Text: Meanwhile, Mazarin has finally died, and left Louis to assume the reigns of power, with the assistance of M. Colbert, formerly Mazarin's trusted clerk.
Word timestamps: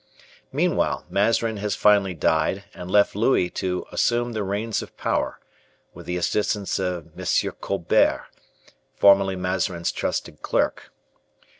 Meanwhile, 0.51 1.05
Mazarin 1.11 1.57
has 1.57 1.75
finally 1.75 2.15
died, 2.15 2.63
and 2.73 2.89
left 2.89 3.15
Louis 3.15 3.51
to 3.51 3.85
assume 3.91 4.33
the 4.33 4.41
reigns 4.41 4.81
of 4.81 4.97
power, 4.97 5.39
with 5.93 6.07
the 6.07 6.17
assistance 6.17 6.79
of 6.79 7.11
M. 7.19 7.51
Colbert, 7.61 8.25
formerly 8.95 9.35
Mazarin's 9.35 9.91
trusted 9.91 10.41
clerk. 10.41 10.89